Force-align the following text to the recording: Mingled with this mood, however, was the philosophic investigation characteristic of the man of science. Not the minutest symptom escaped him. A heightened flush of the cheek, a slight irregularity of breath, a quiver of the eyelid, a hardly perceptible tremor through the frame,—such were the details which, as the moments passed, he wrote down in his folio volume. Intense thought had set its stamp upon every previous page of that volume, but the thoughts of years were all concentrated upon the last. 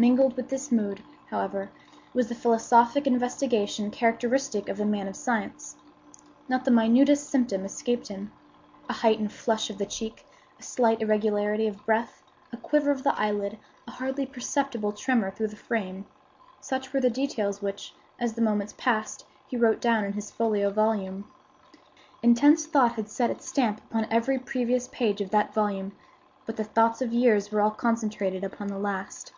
Mingled 0.00 0.36
with 0.36 0.48
this 0.48 0.70
mood, 0.70 1.02
however, 1.28 1.70
was 2.14 2.28
the 2.28 2.34
philosophic 2.36 3.04
investigation 3.04 3.90
characteristic 3.90 4.68
of 4.68 4.76
the 4.76 4.84
man 4.84 5.08
of 5.08 5.16
science. 5.16 5.74
Not 6.48 6.64
the 6.64 6.70
minutest 6.70 7.28
symptom 7.28 7.64
escaped 7.64 8.06
him. 8.06 8.30
A 8.88 8.92
heightened 8.92 9.32
flush 9.32 9.70
of 9.70 9.78
the 9.78 9.86
cheek, 9.86 10.24
a 10.56 10.62
slight 10.62 11.02
irregularity 11.02 11.66
of 11.66 11.84
breath, 11.84 12.22
a 12.52 12.56
quiver 12.56 12.92
of 12.92 13.02
the 13.02 13.12
eyelid, 13.18 13.58
a 13.88 13.90
hardly 13.90 14.24
perceptible 14.24 14.92
tremor 14.92 15.32
through 15.32 15.48
the 15.48 15.56
frame,—such 15.56 16.92
were 16.92 17.00
the 17.00 17.10
details 17.10 17.60
which, 17.60 17.92
as 18.20 18.34
the 18.34 18.40
moments 18.40 18.76
passed, 18.78 19.26
he 19.48 19.56
wrote 19.56 19.80
down 19.80 20.04
in 20.04 20.12
his 20.12 20.30
folio 20.30 20.70
volume. 20.70 21.24
Intense 22.22 22.66
thought 22.66 22.92
had 22.92 23.08
set 23.08 23.30
its 23.32 23.48
stamp 23.48 23.80
upon 23.90 24.06
every 24.12 24.38
previous 24.38 24.86
page 24.92 25.20
of 25.20 25.30
that 25.30 25.52
volume, 25.52 25.90
but 26.46 26.54
the 26.54 26.62
thoughts 26.62 27.02
of 27.02 27.12
years 27.12 27.50
were 27.50 27.60
all 27.60 27.72
concentrated 27.72 28.44
upon 28.44 28.68
the 28.68 28.78
last. 28.78 29.32